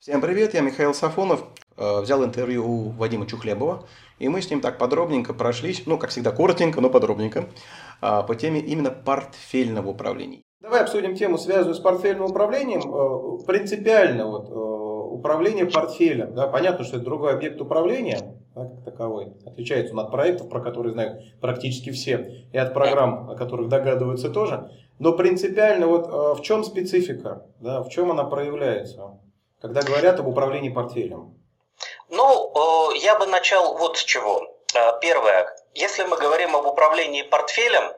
[0.00, 1.44] Всем привет, я Михаил Сафонов.
[1.76, 3.84] Э, взял интервью у Вадима Чухлебова,
[4.18, 7.50] и мы с ним так подробненько прошлись, ну, как всегда, коротенько, но подробненько,
[8.00, 10.40] э, по теме именно портфельного управления.
[10.62, 12.80] Давай обсудим тему, связанную с портфельным управлением.
[12.80, 14.48] Э, принципиально вот,
[15.18, 16.34] управление портфелем.
[16.34, 19.34] Да, понятно, что это другой объект управления, как таковой.
[19.44, 24.30] Отличается он от проектов, про которые знают практически все, и от программ, о которых догадываются
[24.30, 24.70] тоже.
[24.98, 29.18] Но принципиально вот в чем специфика, да, в чем она проявляется,
[29.60, 31.34] когда говорят об управлении портфелем?
[32.08, 34.42] Ну, я бы начал вот с чего.
[34.74, 35.54] Э, первое.
[35.74, 37.92] Если мы говорим об управлении портфелем,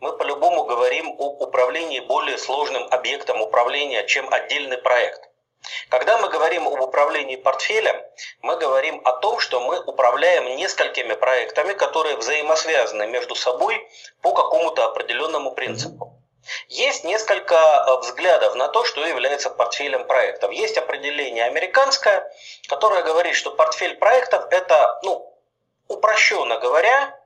[0.00, 5.28] мы по-любому говорим о управлении более сложным объектом управления, чем отдельный проект.
[5.88, 7.96] Когда мы говорим об управлении портфелем,
[8.42, 13.88] мы говорим о том, что мы управляем несколькими проектами, которые взаимосвязаны между собой
[14.22, 16.17] по какому-то определенному принципу.
[16.68, 20.52] Есть несколько э, взглядов на то, что является портфелем проектов.
[20.52, 22.30] Есть определение американское,
[22.68, 25.32] которое говорит, что портфель проектов это, ну,
[25.88, 27.18] упрощенно говоря,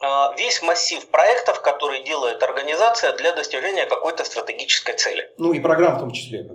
[0.00, 0.06] э,
[0.36, 5.32] весь массив проектов, которые делает организация для достижения какой-то стратегической цели.
[5.38, 6.46] Ну и программ в том числе.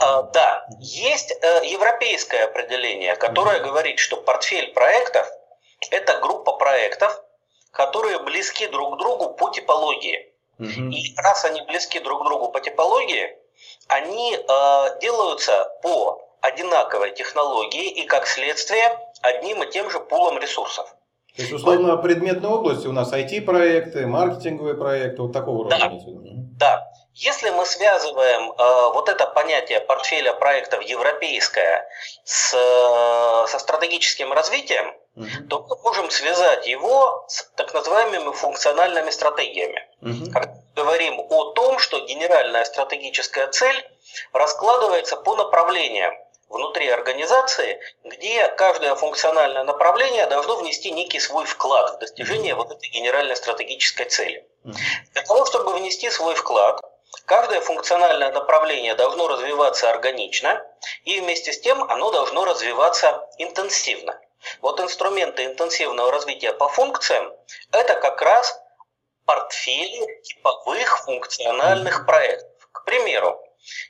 [0.00, 0.66] А, да.
[0.80, 5.28] Есть э, европейское определение, которое говорит, что портфель проектов–
[5.90, 7.22] это группа проектов,
[7.70, 10.27] которые близки друг к другу по типологии.
[10.58, 10.90] Угу.
[10.90, 13.36] И раз они близки друг к другу по типологии,
[13.88, 20.94] они э, делаются по одинаковой технологии и, как следствие, одним и тем же пулом ресурсов.
[21.36, 22.02] То есть, условно, вот.
[22.02, 25.78] предметной области у нас IT-проекты, маркетинговые проекты, вот такого рода.
[25.78, 25.90] Да,
[26.58, 26.92] да.
[27.14, 31.88] Если мы связываем э, вот это понятие портфеля проектов европейское
[32.24, 34.92] с, э, со стратегическим развитием,
[35.48, 39.86] то мы можем связать его с так называемыми функциональными стратегиями.
[40.02, 40.32] Угу.
[40.32, 43.84] Когда мы говорим о том, что генеральная стратегическая цель
[44.32, 46.14] раскладывается по направлениям
[46.48, 52.88] внутри организации, где каждое функциональное направление должно внести некий свой вклад в достижение вот этой
[52.88, 54.46] генеральной стратегической цели.
[54.64, 56.80] Для того, чтобы внести свой вклад,
[57.24, 60.64] Каждое функциональное направление должно развиваться органично,
[61.04, 64.18] и вместе с тем оно должно развиваться интенсивно.
[64.60, 67.32] Вот инструменты интенсивного развития по функциям–
[67.72, 68.60] это как раз
[69.24, 72.68] портфели типовых функциональных проектов.
[72.72, 73.40] К примеру,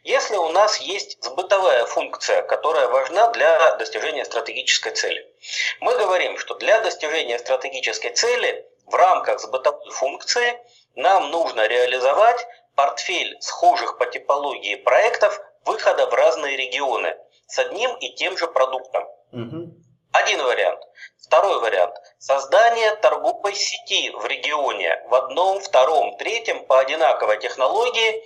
[0.02, 5.32] если у нас есть сбытовая функция, которая важна для достижения стратегической цели,
[5.80, 10.58] мы говорим, что для достижения стратегической цели в рамках сбытовой функции
[10.96, 12.44] нам нужно реализовать
[12.74, 17.16] портфель схожих по типологии проектов выхода в разные регионы
[17.46, 19.04] с одним и тем же продуктом.
[19.32, 19.87] Угу.
[20.24, 20.80] Один вариант.
[21.20, 21.94] Второй вариант.
[22.18, 28.24] Создание торговой сети в регионе в одном, втором, третьем по одинаковой технологии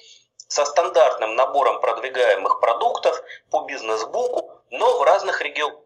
[0.49, 5.81] со стандартным набором продвигаемых продуктов по бизнес-буку, но в разных регионах.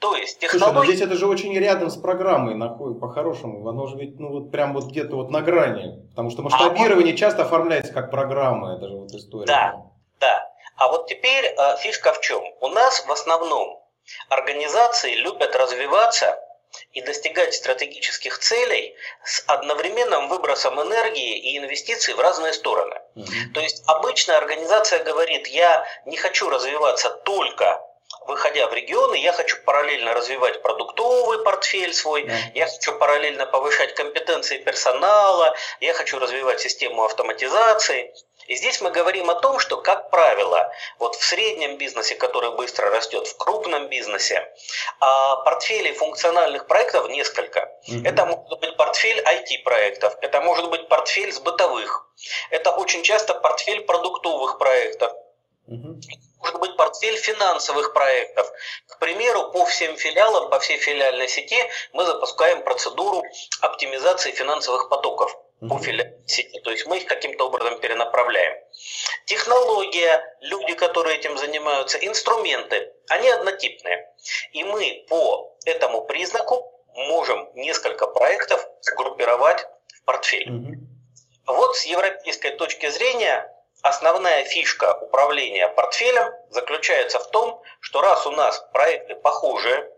[0.00, 0.72] То есть технология...
[0.72, 2.54] Слушай, но здесь это же очень рядом с программой
[3.00, 3.66] по-хорошему.
[3.66, 6.08] Оно же ведь, ну вот прям вот где-то вот на грани.
[6.10, 9.46] Потому что масштабирование а часто оформляется как программа, это же вот история.
[9.46, 9.82] Да,
[10.20, 10.52] да.
[10.76, 12.42] А вот теперь э, фишка в чем?
[12.60, 13.81] У нас в основном
[14.28, 16.38] организации любят развиваться
[16.92, 23.00] и достигать стратегических целей с одновременным выбросом энергии и инвестиций в разные стороны.
[23.14, 23.52] Угу.
[23.54, 27.82] То есть обычная организация говорит, я не хочу развиваться только
[28.26, 32.34] выходя в регионы, я хочу параллельно развивать продуктовый портфель свой, да.
[32.54, 38.14] я хочу параллельно повышать компетенции персонала, я хочу развивать систему автоматизации.
[38.46, 42.90] И здесь мы говорим о том, что, как правило, вот в среднем бизнесе, который быстро
[42.90, 44.52] растет, в крупном бизнесе,
[45.00, 47.70] а портфелей функциональных проектов несколько.
[47.88, 48.04] Угу.
[48.04, 52.08] Это может быть портфель IT-проектов, это может быть портфель сбытовых,
[52.50, 55.12] это очень часто портфель продуктовых проектов.
[55.72, 56.00] Угу
[56.42, 58.50] может быть портфель финансовых проектов.
[58.88, 61.62] К примеру, по всем филиалам, по всей филиальной сети
[61.92, 63.22] мы запускаем процедуру
[63.60, 65.36] оптимизации финансовых потоков
[65.68, 66.58] по филиальной сети.
[66.60, 68.58] То есть мы их каким-то образом перенаправляем.
[69.26, 74.12] Технология, люди, которые этим занимаются, инструменты, они однотипные.
[74.52, 79.64] И мы по этому признаку можем несколько проектов сгруппировать
[79.94, 80.50] в портфель.
[81.46, 83.51] Вот с европейской точки зрения
[83.82, 89.90] Основная фишка управления портфелем заключается в том, что раз у нас проекты похожие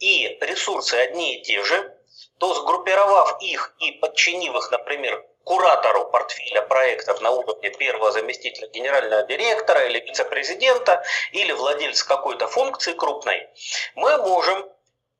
[0.00, 1.94] и ресурсы одни и те же,
[2.38, 9.24] то сгруппировав их и подчинив их, например, куратору портфеля проектов на уровне первого заместителя генерального
[9.24, 13.50] директора или вице-президента или владельца какой-то функции крупной,
[13.96, 14.66] мы можем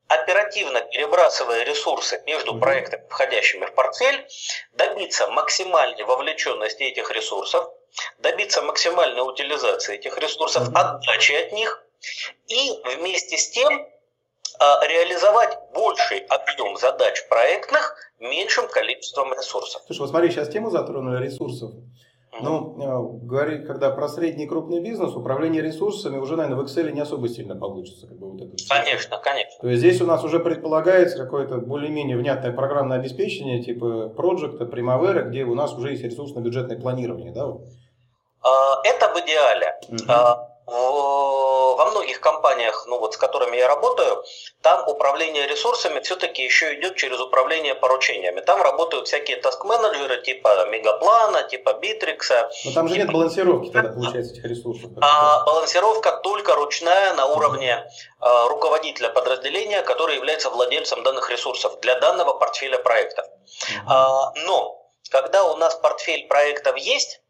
[0.07, 4.27] оперативно перебрасывая ресурсы между проектами, входящими в портфель,
[4.73, 7.71] добиться максимальной вовлеченности этих ресурсов,
[8.19, 11.83] добиться максимальной утилизации этих ресурсов, отдачи от них
[12.47, 13.87] и вместе с тем
[14.59, 19.81] а, реализовать больший объем задач проектных меньшим количеством ресурсов.
[19.85, 21.71] Слушай, вот смотри, сейчас тему затронули ресурсов.
[22.41, 26.91] Ну, э, говорить, когда про средний и крупный бизнес, управление ресурсами уже, наверное, в Excel
[26.91, 28.07] не особо сильно получится.
[28.07, 29.61] Как бы, вот это конечно, конечно.
[29.61, 35.23] То есть здесь у нас уже предполагается какое-то более-менее внятное программное обеспечение, типа проекта, Primavera,
[35.23, 37.53] где у нас уже есть ресурсно-бюджетное планирование, да?
[38.45, 39.79] А, это в идеале.
[39.89, 44.23] Угу во многих компаниях, ну вот с которыми я работаю,
[44.61, 48.41] там управление ресурсами все-таки еще идет через управление поручениями.
[48.41, 52.49] Там работают всякие таск-менеджеры типа Мегаплана, типа Битрикса.
[52.65, 53.05] Но там же типа...
[53.05, 54.91] нет балансировки тогда, получается, этих ресурсов.
[55.01, 57.85] А балансировка только ручная на уровне
[58.21, 63.25] э, руководителя подразделения, который является владельцем данных ресурсов для данного портфеля проектов.
[63.87, 64.81] А, но
[65.11, 67.21] когда у нас портфель проектов есть,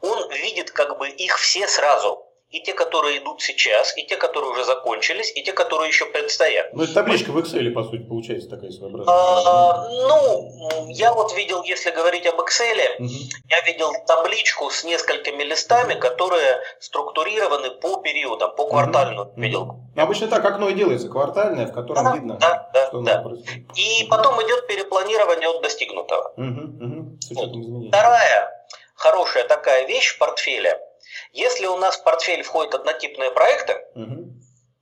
[0.00, 4.52] он видит как бы их все сразу и те, которые идут сейчас, и те, которые
[4.52, 6.72] уже закончились, и те, которые еще предстоят.
[6.74, 9.14] Ну, это табличка в Excel, по сути, получается такая своеобразная.
[9.14, 13.08] А, ну, я вот видел, если говорить об Excel, угу.
[13.48, 19.40] я видел табличку с несколькими листами, которые структурированы по периодам, по квартальную угу.
[19.40, 19.80] видел.
[19.96, 23.22] Обычно так окно и делается, квартальное, в котором видно, да, да, что да.
[23.22, 23.66] происходит.
[23.76, 26.34] И потом идет перепланирование от достигнутого.
[26.36, 27.88] Угу, угу.
[27.88, 28.61] Вторая
[29.02, 30.80] хорошая такая вещь в портфеле–
[31.32, 34.34] если у нас в портфель входят однотипные проекты, угу.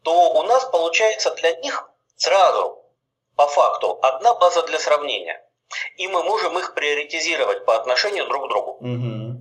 [0.02, 2.84] то у нас получается для них сразу,
[3.37, 5.43] по факту, одна база для сравнения.
[5.96, 8.70] И мы можем их приоритизировать по отношению друг к другу.
[8.81, 9.38] Угу.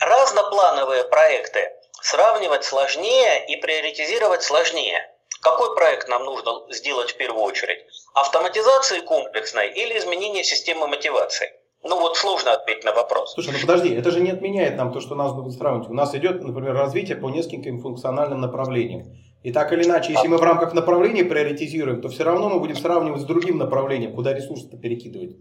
[0.00, 5.08] Разноплановые проекты сравнивать сложнее и приоритизировать сложнее.
[5.40, 7.84] Какой проект нам нужно сделать в первую очередь?
[8.14, 11.52] Автоматизации комплексной или изменение системы мотивации?
[11.84, 13.34] Ну вот сложно ответить на вопрос.
[13.34, 15.88] Слушай, ну подожди, это же не отменяет нам то, что нас будут сравнивать.
[15.90, 19.16] У нас идет, например, развитие по нескольким функциональным направлениям.
[19.42, 22.76] И так или иначе, если мы в рамках направления приоритизируем, то все равно мы будем
[22.76, 25.36] сравнивать с другим направлением, куда ресурсы-то перекидывать.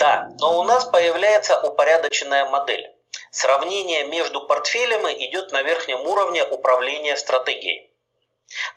[0.00, 2.90] Да, но у нас появляется упорядоченная модель.
[3.30, 7.91] Сравнение между портфелями идет на верхнем уровне управления стратегией.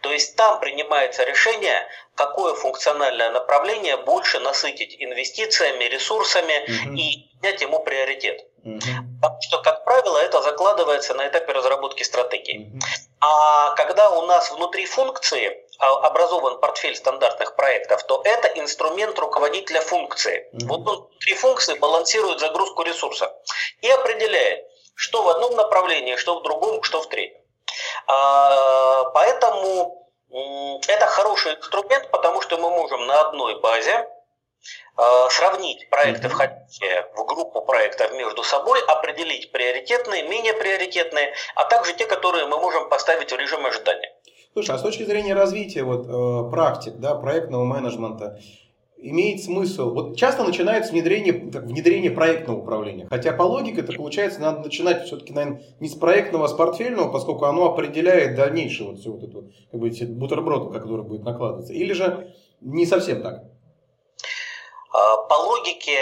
[0.01, 6.95] То есть там принимается решение, какое функциональное направление больше насытить инвестициями, ресурсами угу.
[6.95, 8.45] и дать ему приоритет.
[8.63, 8.79] Угу.
[9.21, 12.67] Потому что, как правило, это закладывается на этапе разработки стратегии.
[12.67, 12.79] Угу.
[13.21, 19.81] А когда у нас внутри функции а, образован портфель стандартных проектов, то это инструмент руководителя
[19.81, 20.49] функции.
[20.53, 20.65] Угу.
[20.67, 23.31] Вот он внутри функции балансирует загрузку ресурсов
[23.81, 27.41] и определяет, что в одном направлении, что в другом, что в третьем.
[28.07, 30.09] А, поэтому
[30.87, 34.07] это хороший инструмент, потому что мы можем на одной базе
[34.97, 41.93] а, сравнить проекты, входящие в группу проектов между собой, определить приоритетные, менее приоритетные, а также
[41.93, 44.11] те, которые мы можем поставить в режим ожидания.
[44.53, 48.39] Слушай, а с точки зрения развития вот, э, практик да, проектного менеджмента,
[48.97, 49.91] имеет смысл.
[49.91, 53.07] Вот часто начинается внедрение, внедрение проектного управления.
[53.09, 57.11] Хотя по логике это получается, надо начинать все-таки, наверное, не с проектного, а с портфельного,
[57.11, 61.73] поскольку оно определяет дальнейшее вот все вот это, как бы, бутерброд, который будет накладываться.
[61.73, 63.43] Или же не совсем так?
[64.91, 65.99] А, по логике,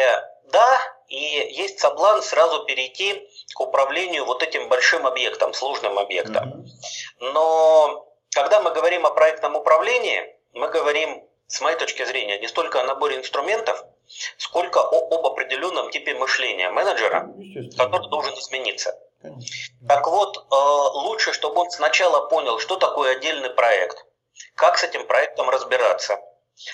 [0.51, 6.65] да, и есть соблазн сразу перейти к управлению вот этим большим объектом, сложным объектом.
[7.19, 10.21] Но когда мы говорим о проектном управлении,
[10.53, 11.23] мы говорим
[11.53, 13.85] с моей точки зрения, не столько о наборе инструментов,
[14.37, 17.29] сколько о, об определенном типе мышления менеджера,
[17.77, 18.97] который должен измениться.
[19.87, 20.55] Так вот, э,
[21.07, 24.03] лучше, чтобы он сначала понял, что такое отдельный проект,
[24.55, 26.19] как с этим проектом разбираться,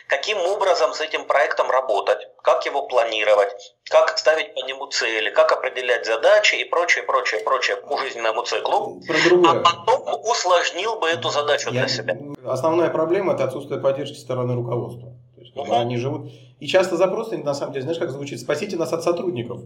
[0.07, 3.49] каким образом с этим проектом работать, как его планировать,
[3.89, 9.01] как ставить по нему цели, как определять задачи и прочее, прочее, прочее по жизненному циклу,
[9.47, 12.17] а потом усложнил бы эту задачу Я, для себя.
[12.45, 15.13] Основная проблема– это отсутствие поддержки стороны руководства.
[15.35, 15.73] То есть, угу.
[15.73, 16.31] Они живут.
[16.59, 18.39] И часто запросы, на самом деле, знаешь, как звучит?
[18.39, 19.61] Спасите нас от сотрудников.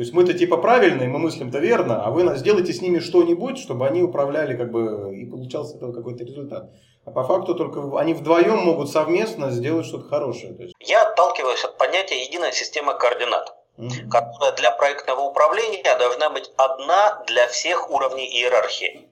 [0.00, 3.86] То есть мы-то типа правильные, мы мыслим-то верно, а вы сделайте с ними что-нибудь, чтобы
[3.86, 6.70] они управляли как бы и получался этого какой-то результат.
[7.04, 10.54] А по факту только они вдвоем могут совместно сделать что-то хорошее.
[10.54, 10.74] То есть...
[10.80, 14.08] Я отталкиваюсь от понятия единая система координат, mm-hmm.
[14.08, 19.06] которая для проектного управления должна быть одна для всех уровней иерархии.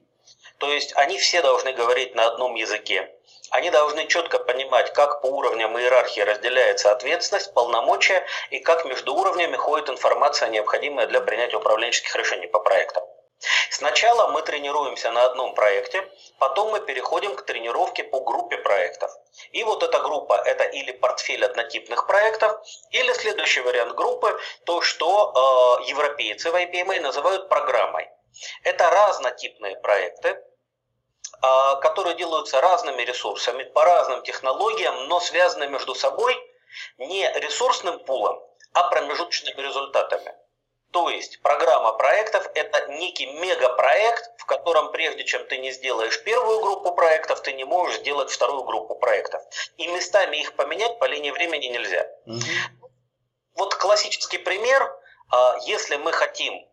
[0.57, 3.11] То есть они все должны говорить на одном языке.
[3.51, 9.55] Они должны четко понимать, как по уровням иерархии разделяется ответственность, полномочия и как между уровнями
[9.55, 13.03] ходит информация, необходимая для принятия управленческих решений по проектам.
[13.69, 16.05] Сначала мы тренируемся на одном проекте,
[16.39, 19.11] потом мы переходим к тренировке по группе проектов.
[19.51, 25.79] И вот эта группа– это или портфель однотипных проектов, или следующий вариант группы– то, что
[25.81, 28.09] э, европейцы в IPMA называют программой.
[28.63, 30.43] Это разнотипные проекты,
[31.81, 36.35] которые делаются разными ресурсами, по разным технологиям, но связаны между собой
[36.97, 40.33] не ресурсным пулом, а промежуточными результатами.
[40.91, 46.61] То есть программа проектов– это некий мегапроект, в котором прежде чем ты не сделаешь первую
[46.61, 49.41] группу проектов, ты не можешь сделать вторую группу проектов.
[49.77, 52.09] И местами их поменять по линии времени нельзя.
[52.25, 52.39] Угу.
[53.55, 54.91] Вот классический пример,
[55.31, 56.67] а, если мы хотим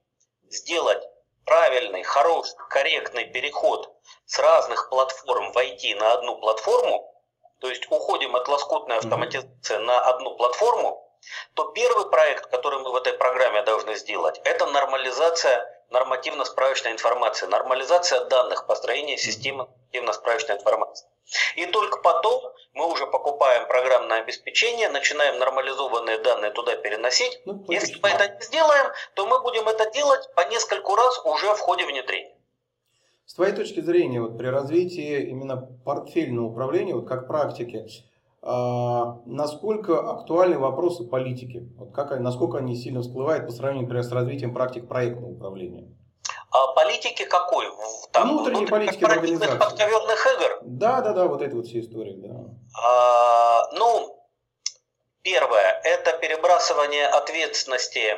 [0.49, 1.03] сделать
[1.45, 3.93] правильный, хороший, корректный переход
[4.27, 7.13] с разных платформ в IT на одну платформу,
[7.61, 11.03] то есть уходим от лоскутной автоматизации на одну платформу,
[11.55, 18.25] то первый проект, который мы в этой программе должны сделать, это нормализация нормативно-справочной информации, нормализация
[18.25, 21.07] данных, построение системы нормативно-справочной информации.
[21.57, 22.43] И только потом
[22.73, 27.41] мы уже покупаем программное обеспечение, начинаем нормализованные данные туда переносить.
[27.47, 31.53] Ну, Если мы это не сделаем, то мы будем это делать по нескольку раз уже
[31.55, 32.36] в ходе внедрения.
[33.27, 37.85] С твоей точки зрения, вот при развитии именно портфельного управления, вот как практики,
[38.41, 41.69] а, насколько актуальны вопросы политики?
[41.77, 45.89] Вот как, насколько они сильно всплывают по сравнению, например, с развитием практик проектного управления?
[46.53, 47.67] А политики какой?
[48.13, 49.59] Там, внутренней политики в организации.
[49.59, 50.59] подковерных игр?
[50.63, 52.45] Да, да, да, вот эта вот вся история, да.
[52.81, 54.16] А, ну,
[55.27, 58.17] Первое– это перебрасывание ответственности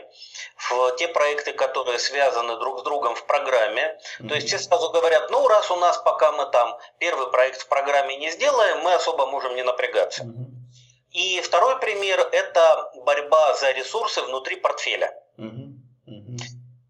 [0.56, 3.98] в те проекты, которые связаны друг с другом в программе.
[4.28, 7.68] То есть все сразу говорят, ну раз у нас пока мы там первый проект в
[7.68, 10.26] программе не сделаем, мы особо можем не напрягаться.
[11.10, 15.18] И второй пример– это борьба за ресурсы внутри портфеля.
[15.38, 15.77] Mm-hmm.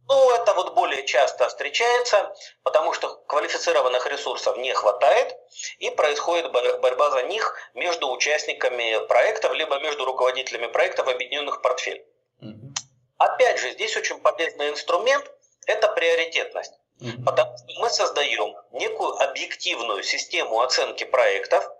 [0.09, 5.37] Ну, это вот более часто встречается, потому что квалифицированных ресурсов не хватает,
[5.79, 12.07] и происходит борьба за них между участниками проектов, либо между руководителями проектов, объединенных в портфель.
[12.41, 12.73] Угу.
[13.19, 15.31] Опять же, здесь очень полезный инструмент–
[15.67, 16.73] это приоритетность.
[17.01, 17.25] Угу.
[17.27, 21.71] Потому что мы создаем некую объективную систему оценки проектов,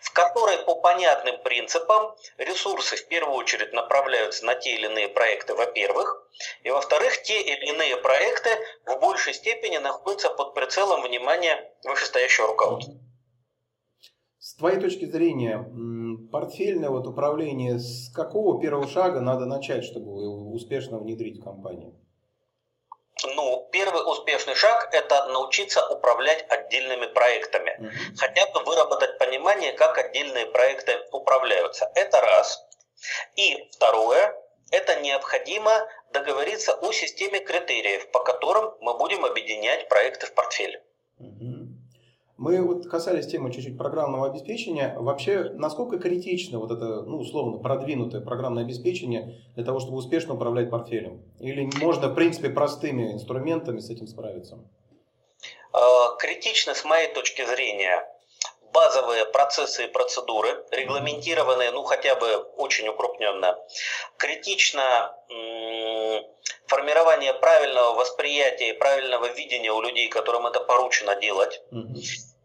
[0.00, 5.54] в которой по понятным принципам ресурсы в первую очередь направляются на те или иные проекты,
[5.54, 6.26] во-первых,
[6.62, 8.50] и во-вторых, те или иные проекты
[8.86, 12.94] в большей степени находятся под прицелом внимания вышестоящего руководства.
[14.38, 15.64] С твоей точки зрения,
[16.32, 21.94] портфельное вот управление с какого первого шага надо начать, чтобы успешно внедрить в компанию?
[23.34, 27.76] Ну, первый успешный шаг– это научиться управлять отдельными проектами.
[27.78, 28.16] Угу.
[28.18, 31.90] Хотя бы выработать понимание, как отдельные проекты управляются.
[31.94, 32.64] Это раз.
[33.36, 34.34] И второе–
[34.70, 40.82] это необходимо договориться о системе критериев, по которым мы будем объединять проекты в портфель.
[41.18, 41.59] Угу.
[42.40, 44.96] Мы вот касались темы чуть-чуть программного обеспечения.
[44.98, 50.70] Вообще, насколько критично вот это, ну, условно, продвинутое программное обеспечение для того, чтобы успешно управлять
[50.70, 51.22] портфелем?
[51.38, 54.58] Или можно, в принципе, простыми инструментами с этим справиться?
[55.74, 58.08] А, критично, с моей точки зрения,
[58.72, 63.58] базовые процессы и процедуры, регламентированные, ну, хотя бы очень укрупненно.
[64.16, 65.14] Критично
[66.66, 71.60] формирование правильного восприятия и правильного видения у людей, которым это поручено делать.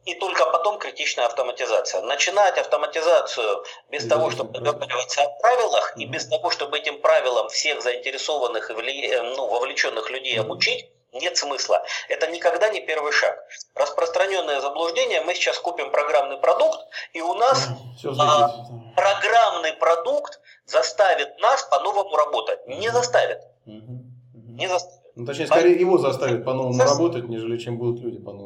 [0.06, 2.02] И только потом критичная автоматизация.
[2.02, 7.82] Начинать автоматизацию без того, чтобы договариваться о правилах, и без того, чтобы этим правилам всех
[7.82, 9.08] заинтересованных и вли...
[9.08, 11.82] Э, ну, вовлеченных людей обучить, нет смысла.
[12.10, 13.40] Это никогда не первый шаг.
[13.74, 16.80] Распространенное заблуждение, мы сейчас купим программный продукт,
[17.14, 17.70] и у нас
[18.20, 18.50] а,
[18.96, 22.68] программный продукт заставит нас по-новому работать.
[22.68, 23.40] Не заставит.
[23.66, 25.02] Не заставит.
[25.16, 28.45] Ну, точнее, скорее его заставит по-новому работать, нежели чем будут люди по-новому.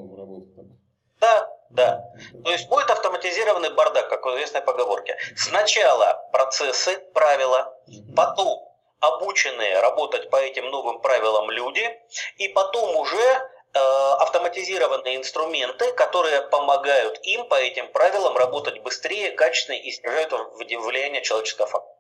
[1.80, 2.04] Да.
[2.44, 5.18] То есть будет автоматизированный бардак, как в известной поговорке.
[5.38, 7.74] Сначала процессы, правила,
[8.16, 8.70] потом
[9.00, 11.90] обученные работать по этим новым правилам люди,
[12.38, 13.80] и потом уже э,
[14.20, 21.68] автоматизированные инструменты, которые помогают им по этим правилам работать быстрее, качественнее и снижают влияние человеческого
[21.68, 21.96] фактора.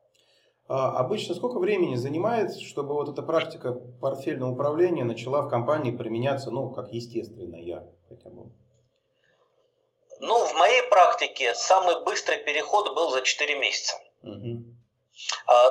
[0.68, 6.52] А обычно сколько времени занимает, чтобы вот эта практика портфельного управления начала в компании применяться,
[6.52, 8.52] ну, как естественная хотя бы?
[10.20, 13.96] Ну, в моей практике самый быстрый переход был за 4 месяца.
[14.24, 14.70] Угу.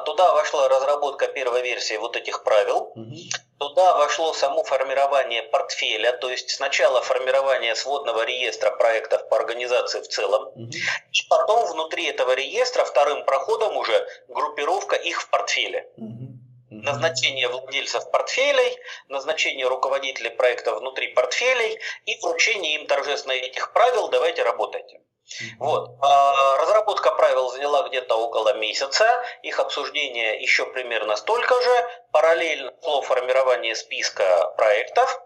[0.05, 2.93] Туда вошла разработка первой версии вот этих правил.
[2.95, 3.15] Угу.
[3.59, 10.09] Туда вошло само формирование портфеля, то есть сначала формирование сводного реестра проектов по организации в
[10.09, 10.71] целом, угу.
[10.71, 15.89] и потом внутри этого реестра вторым проходом уже группировка их в портфеле.
[15.97, 16.28] Угу.
[16.83, 24.43] Назначение владельцев портфелей, назначение руководителей проекта внутри портфелей и вручение им торжественно этих правил «давайте
[24.43, 25.01] работайте».
[25.59, 25.91] Вот.
[26.01, 29.07] А разработка правил заняла где-то около месяца,
[29.43, 35.21] их обсуждение еще примерно столько же, параллельно шло формирование списка проектов,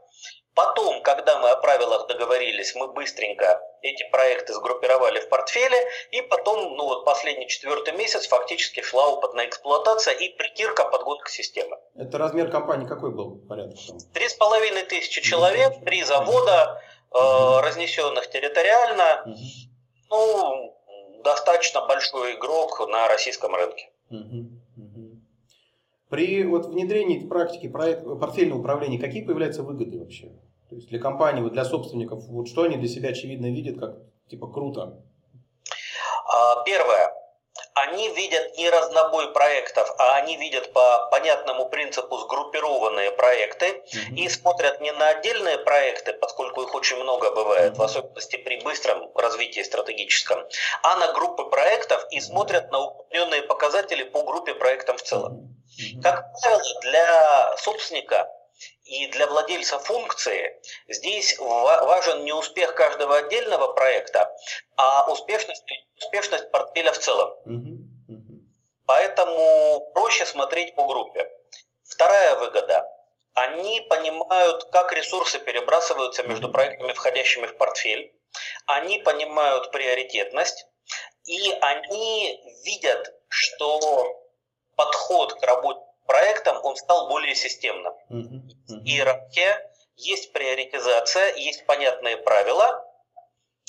[0.54, 5.78] Потом, когда мы о правилах договорились, мы быстренько эти проекты сгруппировали в портфеле,
[6.11, 11.78] и потом, ну вот последний четвертый месяц фактически шла опытная эксплуатация и притирка подгонка системы.
[11.97, 13.78] Это размер компании какой был порядок?
[14.12, 19.25] Три с половиной тысячи человек, три завода, э, разнесенных территориально.
[20.11, 20.78] Ну,
[21.25, 23.90] достаточно большой игрок на российском рынке.
[26.11, 30.30] При вот внедрении практики проект, портфельного управления какие появляются выгоды вообще?
[30.72, 33.96] То есть для компании, вот для собственников, вот что они для себя очевидно видят, как
[34.30, 35.02] типа круто?
[36.26, 37.12] А, первое.
[37.74, 44.14] Они видят не разнобой проектов, а они видят по понятному принципу сгруппированные проекты mm-hmm.
[44.16, 47.76] и смотрят не на отдельные проекты, поскольку их очень много бывает, mm-hmm.
[47.76, 50.38] в особенности при быстром развитии стратегическом,
[50.82, 55.54] а на группы проектов и смотрят на укрепленные показатели по группе проектов в целом.
[55.78, 56.02] Mm-hmm.
[56.02, 58.30] Как правило, для собственника
[58.92, 64.30] и для владельца функции здесь важен не успех каждого отдельного проекта,
[64.76, 65.64] а успешность,
[65.96, 67.32] успешность портфеля в целом.
[68.87, 71.26] Поэтому проще смотреть по группе.
[71.84, 72.87] Вторая выгода.
[73.32, 78.14] Они понимают, как ресурсы перебрасываются между проектами, входящими в портфель.
[78.66, 80.66] Они понимают приоритетность.
[81.25, 84.20] И они видят, что
[84.76, 87.92] подход к работе проектом, он стал более системным.
[88.11, 88.82] Uh-huh.
[88.85, 92.85] Иерархия, есть приоритизация, есть понятные правила,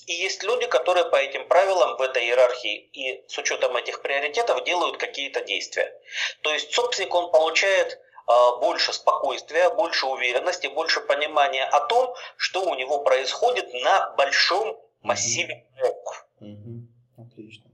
[0.06, 4.63] и есть люди, которые по этим правилам в этой иерархии и с учетом этих приоритетов
[4.66, 5.94] делают какие-то действия.
[6.42, 12.70] То есть собственник, он получает а, больше спокойствия, больше уверенности, больше понимания о том, что
[12.70, 16.28] у него происходит на большом массиве проектов.
[16.42, 17.25] Угу.
[17.25, 17.72] Отлично.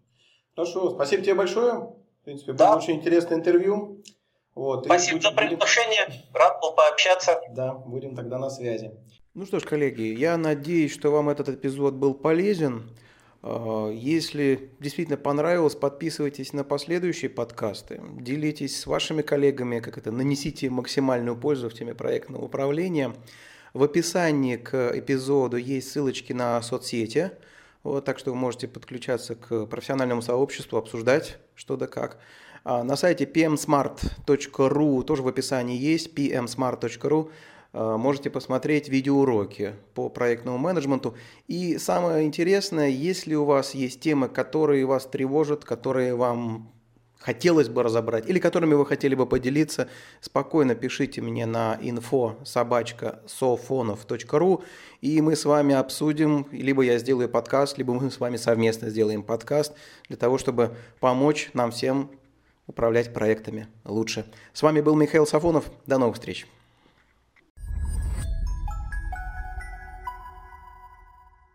[0.55, 1.95] Хорошо, спасибо тебе большое
[2.29, 2.77] принципе, было да.
[2.77, 4.03] очень интересное интервью.
[4.59, 6.05] Вот, Спасибо за приглашение.
[6.05, 6.19] Будем...
[6.33, 7.39] Рад был пообщаться.
[7.51, 8.91] Да, будем тогда на связи.
[9.33, 12.93] Ну что ж, коллеги, я надеюсь, что вам этот эпизод был полезен.
[13.41, 20.69] А, если действительно понравилось, подписывайтесь на последующие подкасты, делитесь с вашими коллегами, как это, нанесите
[20.69, 23.15] максимальную пользу в теме проектного управления.
[23.73, 27.31] В описании к эпизоду есть ссылочки на соцсети,
[27.83, 32.19] вот, так что вы можете подключаться к профессиональному сообществу, обсуждать что да как.
[32.63, 37.29] А на сайте pmsmart.ru тоже в описании есть pmsmart.ru
[37.71, 41.15] а, можете посмотреть видеоуроки по проектному менеджменту.
[41.47, 46.71] И самое интересное, если у вас есть темы, которые вас тревожат, которые вам
[47.19, 49.89] хотелось бы разобрать или которыми вы хотели бы поделиться,
[50.21, 54.63] спокойно пишите мне на info собачка sofonов.ru
[55.01, 59.23] и мы с вами обсудим, либо я сделаю подкаст, либо мы с вами совместно сделаем
[59.23, 59.73] подкаст
[60.07, 62.09] для того, чтобы помочь нам всем
[62.69, 64.25] управлять проектами лучше.
[64.53, 65.65] С вами был Михаил Сафонов.
[65.87, 66.45] До новых встреч.